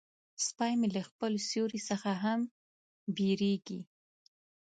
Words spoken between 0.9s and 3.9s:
له خپل سیوري څخه هم بیریږي.